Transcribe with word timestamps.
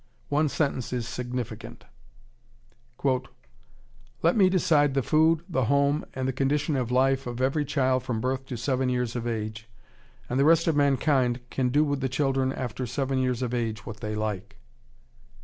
One 0.29 0.49
sentence 0.49 0.91
is 0.93 1.07
significant: 1.07 1.85
"Let 3.03 4.35
me 4.35 4.49
decide 4.49 4.95
the 4.95 5.03
food, 5.03 5.43
the 5.47 5.65
home, 5.65 6.05
and 6.15 6.27
the 6.27 6.33
condition 6.33 6.75
of 6.75 6.89
life 6.89 7.27
of 7.27 7.39
every 7.39 7.63
child 7.65 8.01
from 8.01 8.19
birth 8.19 8.47
to 8.47 8.57
seven 8.57 8.89
years 8.89 9.15
of 9.15 9.27
age, 9.27 9.69
and 10.27 10.39
the 10.39 10.45
rest 10.45 10.65
of 10.65 10.75
mankind 10.75 11.41
can 11.51 11.69
do 11.69 11.83
with 11.83 12.01
the 12.01 12.09
children 12.09 12.51
after 12.51 12.87
seven 12.87 13.19
years 13.19 13.43
of 13.43 13.53
age 13.53 13.85
what 13.85 13.97
they 13.97 14.15
like." 14.15 14.55